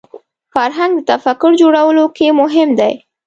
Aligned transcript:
فرهنګ 0.53 0.91
د 0.99 1.03
تفکر 1.11 1.51
جوړولو 1.61 2.05
کې 2.15 2.27
مهم 2.41 2.69
دی 2.79 2.93